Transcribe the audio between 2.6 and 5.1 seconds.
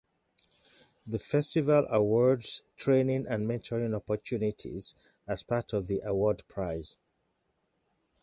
training and mentoring opportunities